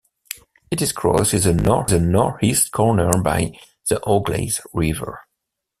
[0.71, 1.57] It is crossed in
[1.93, 3.51] the northeast corner by
[3.87, 5.19] the Auglaize River.